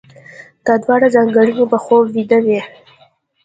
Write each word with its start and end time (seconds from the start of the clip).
دا 0.65 0.73
دواړه 0.83 1.07
ځانګړنې 1.15 1.65
په 1.71 1.77
خوب 1.83 2.03
ويدې 2.13 2.39
وي. 2.45 2.59